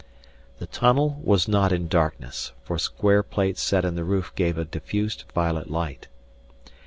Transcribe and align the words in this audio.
The 0.57 0.65
tunnel 0.65 1.21
was 1.23 1.47
not 1.47 1.71
in 1.71 1.87
darkness, 1.87 2.53
for 2.63 2.79
square 2.79 3.21
plates 3.21 3.61
set 3.61 3.85
in 3.85 3.93
the 3.93 4.03
roof 4.03 4.33
gave 4.33 4.57
a 4.57 4.65
diffused 4.65 5.25
violet 5.35 5.69
light. 5.69 6.07